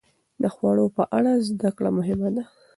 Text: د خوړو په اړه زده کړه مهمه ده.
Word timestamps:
د 0.41 0.43
خوړو 0.53 0.85
په 0.97 1.03
اړه 1.17 1.31
زده 1.47 1.69
کړه 1.77 1.89
مهمه 1.97 2.29
ده. 2.35 2.43